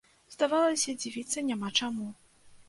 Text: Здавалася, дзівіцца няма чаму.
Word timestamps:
Здавалася, 0.35 0.95
дзівіцца 1.03 1.45
няма 1.51 1.69
чаму. 1.81 2.09